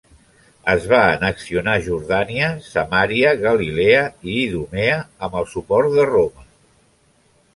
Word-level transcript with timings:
Es 0.71 0.85
va 0.91 0.99
annexionar 1.09 1.75
Jordània, 1.87 2.47
Samaria, 2.69 3.33
Galilea 3.43 4.01
i 4.31 4.39
Idumea, 4.47 4.97
amb 5.27 5.37
el 5.43 5.47
suport 5.55 5.93
de 5.99 6.07
Roma. 6.13 6.49